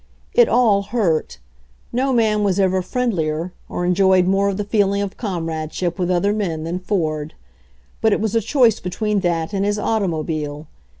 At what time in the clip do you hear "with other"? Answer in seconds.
5.99-6.33